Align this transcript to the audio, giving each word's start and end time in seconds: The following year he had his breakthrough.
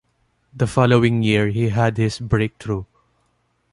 The 0.51 0.65
following 0.65 1.21
year 1.21 1.49
he 1.49 1.69
had 1.69 1.95
his 1.97 2.17
breakthrough. 2.17 2.85